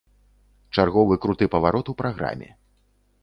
Чарговы 0.75 1.17
круты 1.27 1.49
паварот 1.55 1.91
у 1.93 1.97
праграме. 2.01 2.49